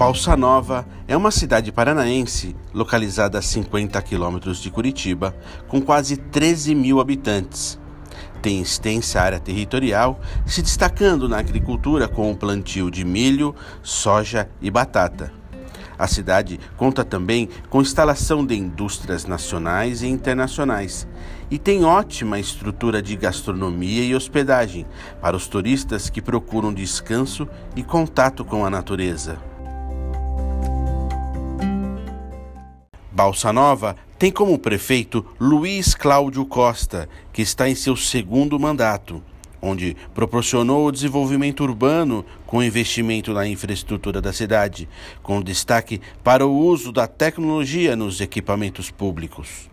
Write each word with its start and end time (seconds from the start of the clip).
Balsa 0.00 0.34
Nova 0.34 0.86
é 1.06 1.14
uma 1.14 1.30
cidade 1.30 1.70
paranaense 1.70 2.56
localizada 2.72 3.38
a 3.38 3.42
50 3.42 4.00
quilômetros 4.00 4.56
de 4.62 4.70
Curitiba, 4.70 5.36
com 5.68 5.78
quase 5.78 6.16
13 6.16 6.74
mil 6.74 7.00
habitantes. 7.00 7.78
Tem 8.40 8.62
extensa 8.62 9.20
área 9.20 9.38
territorial, 9.38 10.18
se 10.46 10.62
destacando 10.62 11.28
na 11.28 11.36
agricultura 11.36 12.08
com 12.08 12.32
o 12.32 12.34
plantio 12.34 12.90
de 12.90 13.04
milho, 13.04 13.54
soja 13.82 14.48
e 14.58 14.70
batata. 14.70 15.30
A 15.98 16.06
cidade 16.06 16.58
conta 16.78 17.04
também 17.04 17.50
com 17.68 17.82
instalação 17.82 18.46
de 18.46 18.56
indústrias 18.56 19.26
nacionais 19.26 20.00
e 20.00 20.06
internacionais 20.06 21.06
e 21.50 21.58
tem 21.58 21.84
ótima 21.84 22.40
estrutura 22.40 23.02
de 23.02 23.14
gastronomia 23.16 24.02
e 24.02 24.14
hospedagem 24.14 24.86
para 25.20 25.36
os 25.36 25.46
turistas 25.46 26.08
que 26.08 26.22
procuram 26.22 26.72
descanso 26.72 27.46
e 27.76 27.82
contato 27.82 28.46
com 28.46 28.64
a 28.64 28.70
natureza. 28.70 29.49
Balsa 33.20 33.52
Nova 33.52 33.96
tem 34.18 34.32
como 34.32 34.58
prefeito 34.58 35.22
Luiz 35.38 35.94
Cláudio 35.94 36.42
Costa, 36.46 37.06
que 37.34 37.42
está 37.42 37.68
em 37.68 37.74
seu 37.74 37.94
segundo 37.94 38.58
mandato, 38.58 39.22
onde 39.60 39.94
proporcionou 40.14 40.86
o 40.86 40.90
desenvolvimento 40.90 41.62
urbano 41.62 42.24
com 42.46 42.62
investimento 42.62 43.34
na 43.34 43.46
infraestrutura 43.46 44.22
da 44.22 44.32
cidade, 44.32 44.88
com 45.22 45.42
destaque 45.42 46.00
para 46.24 46.46
o 46.46 46.56
uso 46.56 46.90
da 46.90 47.06
tecnologia 47.06 47.94
nos 47.94 48.22
equipamentos 48.22 48.90
públicos. 48.90 49.68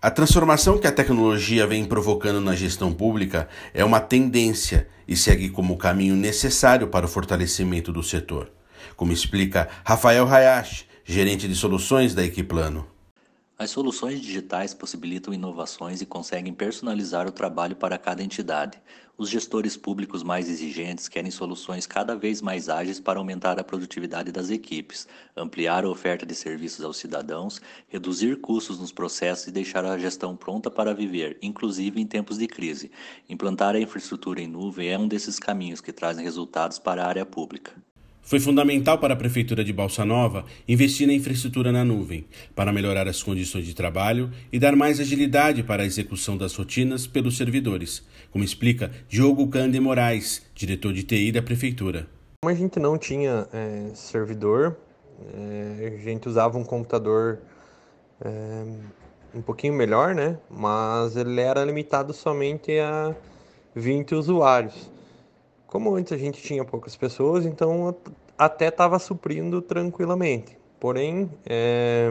A 0.00 0.08
transformação 0.08 0.78
que 0.78 0.86
a 0.86 0.92
tecnologia 0.92 1.66
vem 1.66 1.84
provocando 1.84 2.40
na 2.40 2.54
gestão 2.54 2.92
pública 2.92 3.48
é 3.74 3.84
uma 3.84 3.98
tendência 3.98 4.86
e 5.08 5.16
segue 5.16 5.48
como 5.48 5.76
caminho 5.76 6.14
necessário 6.14 6.86
para 6.86 7.06
o 7.06 7.08
fortalecimento 7.08 7.92
do 7.92 8.04
setor, 8.04 8.52
como 8.94 9.12
explica 9.12 9.68
Rafael 9.84 10.32
Hayashi, 10.32 10.93
gerente 11.04 11.46
de 11.46 11.54
soluções 11.54 12.14
da 12.14 12.24
Equiplano. 12.24 12.86
As 13.58 13.70
soluções 13.70 14.20
digitais 14.20 14.72
possibilitam 14.72 15.32
inovações 15.32 16.00
e 16.00 16.06
conseguem 16.06 16.52
personalizar 16.52 17.28
o 17.28 17.30
trabalho 17.30 17.76
para 17.76 17.98
cada 17.98 18.22
entidade. 18.22 18.82
Os 19.16 19.28
gestores 19.28 19.76
públicos 19.76 20.24
mais 20.24 20.48
exigentes 20.48 21.06
querem 21.06 21.30
soluções 21.30 21.86
cada 21.86 22.16
vez 22.16 22.40
mais 22.42 22.68
ágeis 22.68 22.98
para 22.98 23.18
aumentar 23.20 23.60
a 23.60 23.62
produtividade 23.62 24.32
das 24.32 24.50
equipes, 24.50 25.06
ampliar 25.36 25.84
a 25.84 25.88
oferta 25.88 26.26
de 26.26 26.34
serviços 26.34 26.84
aos 26.84 26.96
cidadãos, 26.96 27.60
reduzir 27.86 28.40
custos 28.40 28.80
nos 28.80 28.90
processos 28.90 29.46
e 29.46 29.52
deixar 29.52 29.84
a 29.84 29.98
gestão 29.98 30.34
pronta 30.34 30.68
para 30.70 30.94
viver, 30.94 31.38
inclusive 31.40 32.00
em 32.00 32.06
tempos 32.06 32.38
de 32.38 32.48
crise. 32.48 32.90
Implantar 33.28 33.76
a 33.76 33.80
infraestrutura 33.80 34.40
em 34.40 34.48
nuvem 34.48 34.88
é 34.88 34.98
um 34.98 35.06
desses 35.06 35.38
caminhos 35.38 35.80
que 35.80 35.92
trazem 35.92 36.24
resultados 36.24 36.78
para 36.78 37.04
a 37.04 37.08
área 37.08 37.26
pública. 37.26 37.72
Foi 38.24 38.40
fundamental 38.40 38.96
para 38.96 39.12
a 39.12 39.16
Prefeitura 39.16 39.62
de 39.62 39.70
Balsa 39.70 40.02
Nova 40.02 40.46
investir 40.66 41.06
na 41.06 41.12
infraestrutura 41.12 41.70
na 41.70 41.84
nuvem, 41.84 42.24
para 42.56 42.72
melhorar 42.72 43.06
as 43.06 43.22
condições 43.22 43.66
de 43.66 43.74
trabalho 43.74 44.30
e 44.50 44.58
dar 44.58 44.74
mais 44.74 44.98
agilidade 44.98 45.62
para 45.62 45.82
a 45.82 45.86
execução 45.86 46.34
das 46.34 46.54
rotinas 46.54 47.06
pelos 47.06 47.36
servidores, 47.36 48.02
como 48.30 48.42
explica 48.42 48.90
Diogo 49.10 49.46
Cande 49.48 49.78
Moraes, 49.78 50.42
diretor 50.54 50.94
de 50.94 51.02
TI 51.02 51.32
da 51.32 51.42
Prefeitura. 51.42 52.06
Como 52.42 52.50
a 52.50 52.58
gente 52.58 52.80
não 52.80 52.96
tinha 52.96 53.46
é, 53.52 53.90
servidor, 53.94 54.78
é, 55.34 55.92
a 55.94 56.02
gente 56.02 56.26
usava 56.26 56.56
um 56.56 56.64
computador 56.64 57.40
é, 58.24 58.64
um 59.34 59.42
pouquinho 59.42 59.74
melhor, 59.74 60.14
né? 60.14 60.38
mas 60.48 61.14
ele 61.14 61.42
era 61.42 61.62
limitado 61.62 62.14
somente 62.14 62.78
a 62.78 63.14
20 63.74 64.14
usuários. 64.14 64.93
Como 65.74 65.96
antes 65.96 66.12
a 66.12 66.16
gente 66.16 66.40
tinha 66.40 66.64
poucas 66.64 66.94
pessoas, 66.94 67.44
então 67.44 67.96
até 68.38 68.68
estava 68.68 68.96
suprindo 69.00 69.60
tranquilamente. 69.60 70.56
Porém, 70.78 71.28
é, 71.44 72.08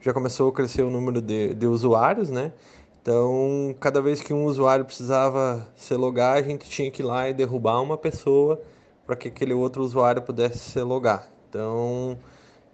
já 0.00 0.14
começou 0.14 0.48
a 0.48 0.52
crescer 0.52 0.82
o 0.82 0.88
número 0.88 1.20
de, 1.20 1.52
de 1.52 1.66
usuários, 1.66 2.30
né? 2.30 2.54
Então, 3.02 3.76
cada 3.78 4.00
vez 4.00 4.22
que 4.22 4.32
um 4.32 4.46
usuário 4.46 4.82
precisava 4.82 5.68
se 5.76 5.92
logar, 5.94 6.38
a 6.38 6.42
gente 6.42 6.66
tinha 6.66 6.90
que 6.90 7.02
ir 7.02 7.04
lá 7.04 7.28
e 7.28 7.34
derrubar 7.34 7.82
uma 7.82 7.98
pessoa 7.98 8.58
para 9.04 9.14
que 9.14 9.28
aquele 9.28 9.52
outro 9.52 9.82
usuário 9.82 10.22
pudesse 10.22 10.58
se 10.70 10.80
logar. 10.80 11.28
Então, 11.50 12.18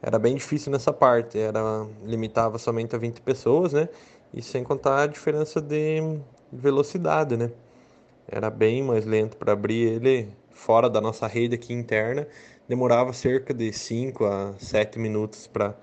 era 0.00 0.20
bem 0.20 0.36
difícil 0.36 0.70
nessa 0.70 0.92
parte, 0.92 1.36
era 1.36 1.84
limitava 2.04 2.58
somente 2.58 2.94
a 2.94 2.98
20 2.98 3.20
pessoas, 3.22 3.72
né? 3.72 3.88
E 4.32 4.40
sem 4.40 4.62
contar 4.62 5.02
a 5.02 5.06
diferença 5.08 5.60
de 5.60 6.20
velocidade, 6.52 7.36
né? 7.36 7.50
Era 8.30 8.48
bem 8.48 8.82
mais 8.82 9.04
lento 9.04 9.36
para 9.36 9.52
abrir 9.52 9.88
ele 9.88 10.28
fora 10.52 10.88
da 10.88 11.00
nossa 11.00 11.26
rede 11.26 11.54
aqui 11.54 11.72
interna. 11.72 12.26
Demorava 12.68 13.12
cerca 13.12 13.52
de 13.52 13.72
5 13.72 14.24
a 14.24 14.54
7 14.58 14.98
minutos 14.98 15.46
para 15.48 15.74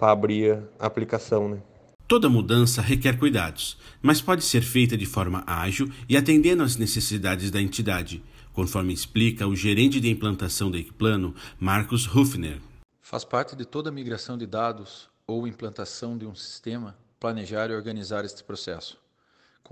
abrir 0.00 0.58
a 0.78 0.86
aplicação. 0.86 1.48
Né? 1.48 1.62
Toda 2.08 2.28
mudança 2.28 2.82
requer 2.82 3.18
cuidados, 3.18 3.78
mas 4.02 4.20
pode 4.20 4.42
ser 4.42 4.62
feita 4.62 4.96
de 4.96 5.06
forma 5.06 5.44
ágil 5.46 5.90
e 6.08 6.16
atendendo 6.16 6.62
às 6.62 6.76
necessidades 6.76 7.50
da 7.50 7.62
entidade, 7.62 8.22
conforme 8.52 8.92
explica 8.92 9.46
o 9.46 9.54
gerente 9.54 10.00
de 10.00 10.10
implantação 10.10 10.70
da 10.70 10.78
Equiplano, 10.78 11.34
Marcos 11.58 12.12
Hufner. 12.12 12.60
Faz 13.00 13.24
parte 13.24 13.54
de 13.54 13.64
toda 13.64 13.92
migração 13.92 14.36
de 14.36 14.46
dados 14.46 15.08
ou 15.26 15.46
implantação 15.46 16.18
de 16.18 16.26
um 16.26 16.34
sistema 16.34 16.96
planejar 17.20 17.70
e 17.70 17.74
organizar 17.74 18.24
este 18.24 18.42
processo 18.42 19.02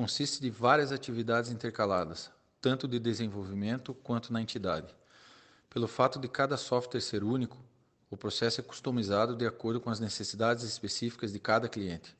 consiste 0.01 0.41
de 0.41 0.49
várias 0.49 0.93
atividades 0.93 1.51
intercaladas, 1.51 2.31
tanto 2.59 2.89
de 2.89 2.99
desenvolvimento 2.99 3.93
quanto 3.93 4.33
na 4.33 4.41
entidade. 4.41 4.97
Pelo 5.69 5.87
fato 5.87 6.19
de 6.19 6.27
cada 6.27 6.57
software 6.57 7.03
ser 7.03 7.23
único, 7.23 7.59
o 8.11 8.17
processo 8.17 8.63
é 8.63 8.65
customizado 8.65 9.37
de 9.37 9.47
acordo 9.47 9.79
com 9.79 9.91
as 9.91 10.01
necessidades 10.01 10.65
específicas 10.65 11.35
de 11.35 11.39
cada 11.39 11.69
cliente. 11.69 12.17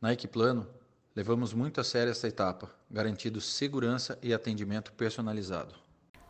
Na 0.00 0.12
Equiplano, 0.12 0.64
levamos 1.12 1.52
muito 1.52 1.80
a 1.80 1.84
sério 1.84 2.12
essa 2.12 2.28
etapa, 2.28 2.70
garantindo 2.88 3.40
segurança 3.40 4.16
e 4.22 4.32
atendimento 4.32 4.92
personalizado. 4.92 5.74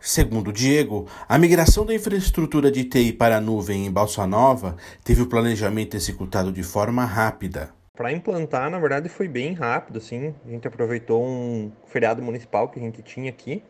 Segundo 0.00 0.50
Diego, 0.50 1.06
a 1.28 1.36
migração 1.36 1.84
da 1.84 1.94
infraestrutura 1.94 2.70
de 2.70 2.84
TI 2.84 3.12
para 3.12 3.36
a 3.36 3.40
nuvem 3.42 3.84
em 3.84 3.92
Balsa 3.92 4.26
Nova 4.26 4.74
teve 5.04 5.20
o 5.20 5.28
planejamento 5.28 5.98
executado 5.98 6.50
de 6.50 6.62
forma 6.62 7.04
rápida. 7.04 7.76
Para 7.98 8.12
implantar, 8.12 8.70
na 8.70 8.78
verdade, 8.78 9.08
foi 9.08 9.26
bem 9.26 9.54
rápido, 9.54 9.98
assim. 9.98 10.32
A 10.46 10.50
gente 10.50 10.68
aproveitou 10.68 11.20
um 11.20 11.72
feriado 11.88 12.22
municipal 12.22 12.68
que 12.68 12.78
a 12.78 12.82
gente 12.82 13.02
tinha 13.02 13.28
aqui 13.28 13.60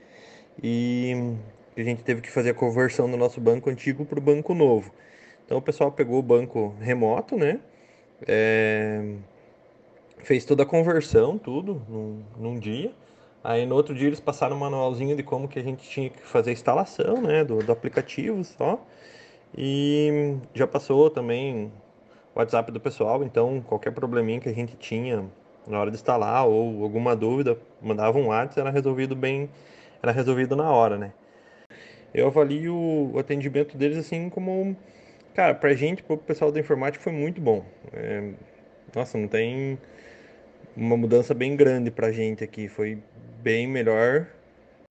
e 0.62 1.34
a 1.75 1.83
gente 1.83 2.05
teve 2.05 2.21
que 2.21 2.31
fazer 2.31 2.50
a 2.50 2.55
conversão 2.55 3.11
do 3.11 3.16
nosso 3.16 3.41
banco 3.41 3.71
antigo 3.71 4.05
para 4.05 4.19
o 4.19 4.21
banco 4.21 4.55
novo. 4.55 4.93
Então 5.47 5.56
o 5.56 5.62
pessoal 5.62 5.91
pegou 5.91 6.19
o 6.19 6.22
banco 6.22 6.75
remoto, 6.78 7.39
né? 7.39 7.59
É... 8.27 9.15
Fez 10.19 10.45
toda 10.45 10.62
a 10.62 10.66
conversão, 10.66 11.39
tudo, 11.39 11.83
num, 11.89 12.22
num, 12.37 12.59
dia. 12.59 12.93
Aí 13.43 13.65
no 13.65 13.75
outro 13.75 13.95
dia 13.95 14.09
eles 14.09 14.21
passaram 14.21 14.56
um 14.56 14.59
manualzinho 14.59 15.16
de 15.16 15.22
como 15.22 15.49
que 15.49 15.59
a 15.59 15.62
gente 15.62 15.89
tinha 15.89 16.10
que 16.10 16.21
fazer 16.21 16.50
a 16.50 16.53
instalação, 16.53 17.22
né? 17.22 17.45
Do, 17.45 17.60
do 17.60 17.72
aplicativo 17.72 18.45
só. 18.45 18.78
E 19.56 20.37
já 20.53 20.66
passou 20.66 21.09
também 21.09 21.72
WhatsApp 22.38 22.71
do 22.71 22.81
pessoal, 22.81 23.25
então 23.25 23.60
qualquer 23.60 23.93
probleminha 23.93 24.38
que 24.41 24.49
a 24.49 24.54
gente 24.54 24.76
tinha 24.76 25.25
na 25.69 25.78
hora 25.78 25.91
de 25.91 25.97
instalar 25.97 26.47
ou 26.47 26.82
alguma 26.82 27.15
dúvida, 27.15 27.59
mandava 27.81 28.19
um 28.19 28.28
WhatsApp, 28.28 28.60
era 28.60 28.71
resolvido 28.71 29.15
bem, 29.15 29.50
era 30.03 30.12
resolvido 30.12 30.56
na 30.56 30.71
hora, 30.71 30.97
né? 30.97 31.12
Eu 32.15 32.28
avalio 32.28 32.75
o 32.75 33.19
atendimento 33.19 33.77
deles 33.77 33.98
assim 33.98 34.31
como, 34.31 34.75
cara, 35.34 35.54
pra 35.54 35.75
gente, 35.75 36.03
pro 36.03 36.16
pessoal 36.16 36.50
da 36.50 36.59
informática 36.59 37.04
foi 37.04 37.12
muito 37.12 37.41
bom. 37.41 37.65
É, 37.93 38.31
nossa, 38.94 39.19
não 39.19 39.28
tem 39.28 39.78
uma 40.75 40.97
mudança 40.97 41.34
bem 41.34 41.54
grande 41.54 41.91
pra 41.91 42.10
gente 42.10 42.43
aqui, 42.43 42.69
foi 42.69 42.98
bem 43.43 43.66
melhor 43.66 44.27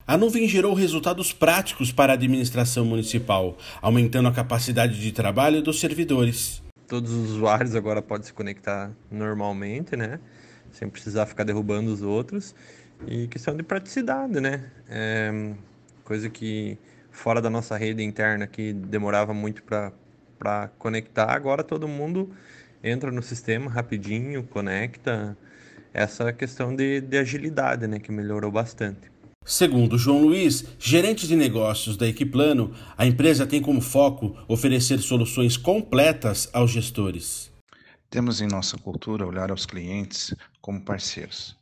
a 0.05 0.15
nuvem 0.15 0.47
gerou 0.47 0.73
resultados 0.73 1.33
práticos 1.33 1.91
para 1.91 2.13
a 2.13 2.15
administração 2.15 2.85
municipal, 2.85 3.57
aumentando 3.81 4.29
a 4.29 4.31
capacidade 4.31 5.01
de 5.01 5.11
trabalho 5.11 5.61
dos 5.61 5.81
servidores 5.81 6.63
todos 6.87 7.11
os 7.11 7.31
usuários 7.31 7.75
agora 7.75 8.01
podem 8.01 8.25
se 8.25 8.33
conectar 8.33 8.91
normalmente, 9.11 9.95
né? 9.95 10.19
Sem 10.71 10.89
precisar 10.89 11.25
ficar 11.25 11.43
derrubando 11.43 11.91
os 11.91 12.01
outros. 12.01 12.55
E 13.05 13.27
questão 13.27 13.55
de 13.55 13.63
praticidade, 13.63 14.39
né? 14.39 14.71
É 14.89 15.53
coisa 16.03 16.29
que 16.29 16.79
fora 17.11 17.41
da 17.41 17.49
nossa 17.49 17.75
rede 17.75 18.01
interna 18.01 18.47
que 18.47 18.71
demorava 18.71 19.33
muito 19.33 19.61
para 19.61 20.69
conectar, 20.79 21.29
agora 21.29 21.63
todo 21.63 21.85
mundo 21.85 22.33
entra 22.81 23.11
no 23.11 23.21
sistema 23.21 23.69
rapidinho, 23.69 24.43
conecta. 24.43 25.37
Essa 25.93 26.31
questão 26.31 26.75
de, 26.75 27.01
de 27.01 27.17
agilidade, 27.17 27.87
né? 27.87 27.99
Que 27.99 28.11
melhorou 28.11 28.51
bastante. 28.51 29.11
Segundo 29.47 29.97
João 29.97 30.23
Luiz, 30.23 30.65
gerente 30.77 31.25
de 31.25 31.33
negócios 31.33 31.95
da 31.95 32.05
Equiplano, 32.05 32.75
a 32.97 33.05
empresa 33.05 33.47
tem 33.47 33.61
como 33.61 33.79
foco 33.79 34.35
oferecer 34.45 34.99
soluções 34.99 35.55
completas 35.55 36.49
aos 36.51 36.69
gestores. 36.69 37.49
Temos 38.09 38.41
em 38.41 38.47
nossa 38.47 38.77
cultura 38.77 39.25
olhar 39.25 39.49
aos 39.49 39.65
clientes 39.65 40.35
como 40.59 40.83
parceiros. 40.83 41.55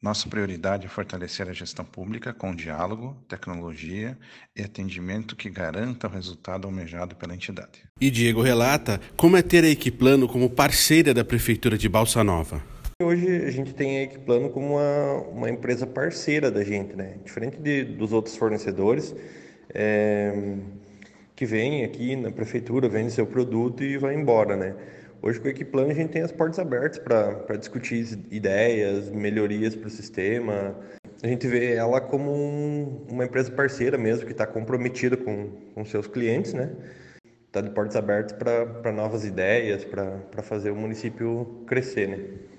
Nossa 0.00 0.28
prioridade 0.28 0.84
é 0.84 0.90
fortalecer 0.90 1.48
a 1.48 1.54
gestão 1.54 1.86
pública 1.86 2.34
com 2.34 2.54
diálogo, 2.54 3.16
tecnologia 3.26 4.18
e 4.54 4.60
atendimento 4.60 5.34
que 5.34 5.48
garanta 5.48 6.08
o 6.08 6.10
resultado 6.10 6.66
almejado 6.66 7.16
pela 7.16 7.34
entidade. 7.34 7.82
E 7.98 8.10
Diego 8.10 8.42
relata 8.42 9.00
como 9.16 9.38
é 9.38 9.42
ter 9.42 9.64
a 9.64 9.70
Equiplano 9.70 10.28
como 10.28 10.50
parceira 10.50 11.14
da 11.14 11.24
Prefeitura 11.24 11.78
de 11.78 11.88
Balsa 11.88 12.22
Nova. 12.22 12.75
Hoje 13.02 13.44
a 13.44 13.50
gente 13.50 13.74
tem 13.74 13.98
a 13.98 14.02
Equiplano 14.04 14.48
como 14.48 14.76
uma, 14.76 15.12
uma 15.28 15.50
empresa 15.50 15.86
parceira 15.86 16.50
da 16.50 16.64
gente, 16.64 16.96
né? 16.96 17.18
Diferente 17.22 17.58
de, 17.58 17.84
dos 17.84 18.10
outros 18.10 18.34
fornecedores, 18.38 19.14
é, 19.74 20.56
que 21.34 21.44
vem 21.44 21.84
aqui 21.84 22.16
na 22.16 22.30
prefeitura, 22.30 22.88
vende 22.88 23.12
seu 23.12 23.26
produto 23.26 23.84
e 23.84 23.98
vai 23.98 24.14
embora, 24.14 24.56
né? 24.56 24.74
Hoje 25.20 25.38
com 25.38 25.46
o 25.46 25.50
Equiplano 25.50 25.90
a 25.90 25.94
gente 25.94 26.08
tem 26.08 26.22
as 26.22 26.32
portas 26.32 26.58
abertas 26.58 26.98
para 26.98 27.56
discutir 27.58 28.18
ideias, 28.30 29.10
melhorias 29.10 29.76
para 29.76 29.88
o 29.88 29.90
sistema. 29.90 30.74
A 31.22 31.26
gente 31.26 31.46
vê 31.46 31.74
ela 31.74 32.00
como 32.00 32.32
um, 32.32 33.04
uma 33.10 33.26
empresa 33.26 33.52
parceira 33.52 33.98
mesmo, 33.98 34.24
que 34.24 34.32
está 34.32 34.46
comprometida 34.46 35.18
com, 35.18 35.50
com 35.74 35.84
seus 35.84 36.06
clientes, 36.06 36.54
né? 36.54 36.72
Está 37.46 37.60
de 37.60 37.68
portas 37.68 37.94
abertas 37.94 38.32
para 38.32 38.90
novas 38.90 39.26
ideias, 39.26 39.84
para 39.84 40.42
fazer 40.42 40.70
o 40.70 40.76
município 40.76 41.62
crescer, 41.66 42.08
né? 42.08 42.55